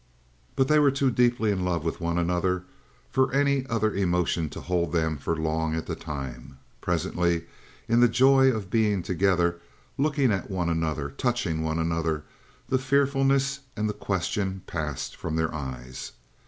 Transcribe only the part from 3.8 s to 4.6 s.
emotion to